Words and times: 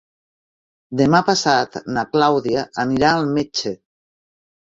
Demà 1.01 1.19
passat 1.27 1.77
na 1.97 2.05
Clàudia 2.15 2.65
anirà 2.85 3.13
al 3.19 3.29
metge. 3.37 3.77